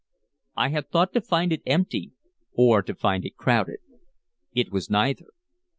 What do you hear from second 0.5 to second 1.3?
I had thought to